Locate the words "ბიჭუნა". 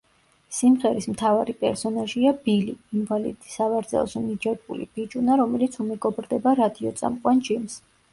4.97-5.37